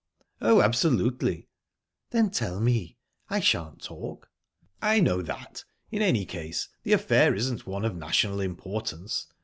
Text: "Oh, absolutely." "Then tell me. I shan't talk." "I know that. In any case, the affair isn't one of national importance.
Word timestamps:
"Oh, 0.41 0.61
absolutely." 0.63 1.47
"Then 2.09 2.31
tell 2.31 2.59
me. 2.59 2.97
I 3.29 3.39
shan't 3.39 3.83
talk." 3.83 4.31
"I 4.81 4.99
know 4.99 5.21
that. 5.21 5.63
In 5.91 6.01
any 6.01 6.25
case, 6.25 6.69
the 6.81 6.93
affair 6.93 7.35
isn't 7.35 7.67
one 7.67 7.85
of 7.85 7.95
national 7.95 8.39
importance. 8.41 9.27